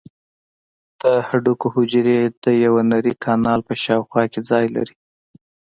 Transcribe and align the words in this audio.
د 1.01 1.03
هډوکو 1.27 1.67
حجرې 1.75 2.19
د 2.43 2.45
یو 2.63 2.73
نري 2.91 3.13
کانال 3.23 3.59
په 3.67 3.73
شاوخوا 3.83 4.23
کې 4.31 4.39
ځای 4.49 4.65
لري. 4.75 4.95